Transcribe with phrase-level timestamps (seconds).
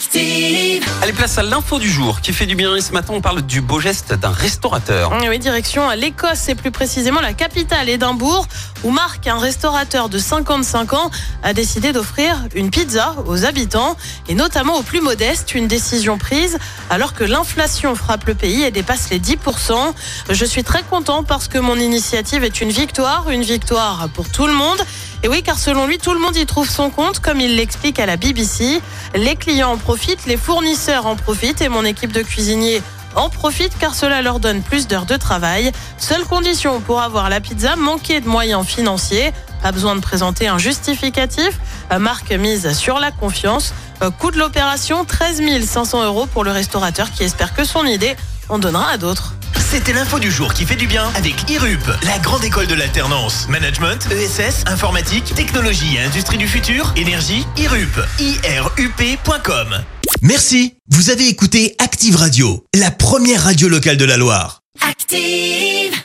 [0.00, 0.82] Active.
[1.02, 2.74] Allez, place à l'info du jour qui fait du bien.
[2.74, 5.12] Et ce matin, on parle du beau geste d'un restaurateur.
[5.28, 8.46] Oui, direction l'Écosse et plus précisément la capitale Édimbourg,
[8.82, 11.10] où Marc, un restaurateur de 55 ans,
[11.42, 13.94] a décidé d'offrir une pizza aux habitants
[14.26, 15.54] et notamment aux plus modestes.
[15.54, 16.56] Une décision prise
[16.88, 19.74] alors que l'inflation frappe le pays et dépasse les 10%.
[20.30, 24.46] Je suis très content parce que mon initiative est une victoire, une victoire pour tout
[24.46, 24.82] le monde.
[25.22, 27.98] Et oui, car selon lui, tout le monde y trouve son compte, comme il l'explique
[27.98, 28.80] à la BBC.
[29.14, 29.76] Les clients en
[30.26, 32.80] les fournisseurs en profitent et mon équipe de cuisiniers
[33.16, 35.72] en profitent car cela leur donne plus d'heures de travail.
[35.98, 39.32] Seule condition pour avoir la pizza, manquer de moyens financiers.
[39.62, 41.58] Pas besoin de présenter un justificatif.
[41.98, 43.74] Marque mise sur la confiance.
[44.20, 48.16] Coût de l'opération, 13 500 euros pour le restaurateur qui espère que son idée
[48.48, 49.34] en donnera à d'autres.
[49.70, 53.46] C'était l'info du jour qui fait du bien avec IRUP, la grande école de l'alternance.
[53.48, 57.96] Management, ESS, informatique, technologie et industrie du futur, énergie, IRUP.
[58.18, 59.68] IRUP.com.
[60.22, 60.74] Merci.
[60.88, 64.62] Vous avez écouté Active Radio, la première radio locale de la Loire.
[64.80, 66.00] Active.